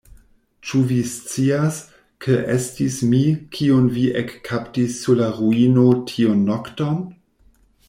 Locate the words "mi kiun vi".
3.11-4.07